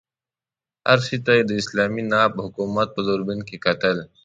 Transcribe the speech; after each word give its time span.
هر 0.87 0.99
شي 1.07 1.17
ته 1.25 1.31
یې 1.37 1.43
د 1.47 1.51
اسلامي 1.61 2.03
ناب 2.11 2.31
حکومت 2.45 2.87
په 2.95 3.01
دوربین 3.07 3.39
کې 3.47 3.57
کتل. 3.65 3.97